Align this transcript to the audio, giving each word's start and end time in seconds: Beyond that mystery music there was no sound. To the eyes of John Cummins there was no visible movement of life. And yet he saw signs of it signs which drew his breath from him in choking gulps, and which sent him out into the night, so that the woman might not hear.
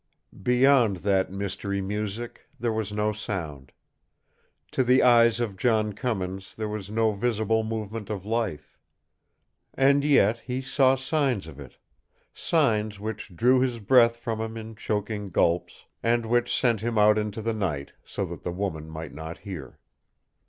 Beyond 0.41 0.97
that 1.05 1.31
mystery 1.31 1.79
music 1.79 2.47
there 2.59 2.73
was 2.73 2.91
no 2.91 3.13
sound. 3.13 3.71
To 4.71 4.83
the 4.83 5.03
eyes 5.03 5.39
of 5.39 5.55
John 5.57 5.93
Cummins 5.93 6.55
there 6.55 6.67
was 6.67 6.89
no 6.89 7.11
visible 7.11 7.63
movement 7.63 8.09
of 8.09 8.25
life. 8.25 8.79
And 9.75 10.03
yet 10.03 10.39
he 10.39 10.59
saw 10.59 10.95
signs 10.95 11.45
of 11.45 11.59
it 11.59 11.77
signs 12.33 12.99
which 12.99 13.35
drew 13.35 13.59
his 13.59 13.77
breath 13.77 14.17
from 14.17 14.41
him 14.41 14.57
in 14.57 14.73
choking 14.75 15.29
gulps, 15.29 15.85
and 16.01 16.25
which 16.25 16.51
sent 16.59 16.81
him 16.81 16.97
out 16.97 17.19
into 17.19 17.43
the 17.43 17.53
night, 17.53 17.93
so 18.03 18.25
that 18.25 18.41
the 18.41 18.51
woman 18.51 18.89
might 18.89 19.13
not 19.13 19.37
hear. 19.37 19.77